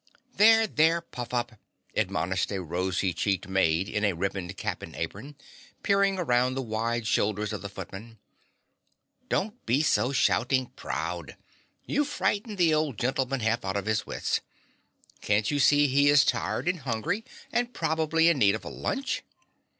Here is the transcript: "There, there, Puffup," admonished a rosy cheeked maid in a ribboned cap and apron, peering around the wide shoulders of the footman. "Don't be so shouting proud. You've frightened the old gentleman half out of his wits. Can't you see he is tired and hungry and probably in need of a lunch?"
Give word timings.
"There, 0.35 0.65
there, 0.65 0.99
Puffup," 0.99 1.57
admonished 1.95 2.51
a 2.51 2.59
rosy 2.63 3.13
cheeked 3.13 3.47
maid 3.47 3.87
in 3.87 4.03
a 4.03 4.13
ribboned 4.13 4.57
cap 4.57 4.81
and 4.81 4.95
apron, 4.95 5.35
peering 5.83 6.17
around 6.17 6.55
the 6.55 6.63
wide 6.63 7.05
shoulders 7.05 7.53
of 7.53 7.61
the 7.61 7.69
footman. 7.69 8.17
"Don't 9.29 9.63
be 9.67 9.83
so 9.83 10.11
shouting 10.11 10.71
proud. 10.75 11.37
You've 11.85 12.07
frightened 12.07 12.57
the 12.57 12.73
old 12.73 12.97
gentleman 12.97 13.41
half 13.41 13.63
out 13.63 13.77
of 13.77 13.85
his 13.85 14.07
wits. 14.07 14.41
Can't 15.21 15.51
you 15.51 15.59
see 15.59 15.85
he 15.85 16.09
is 16.09 16.25
tired 16.25 16.67
and 16.67 16.79
hungry 16.79 17.23
and 17.51 17.71
probably 17.71 18.27
in 18.27 18.39
need 18.39 18.55
of 18.55 18.65
a 18.65 18.69
lunch?" 18.69 19.21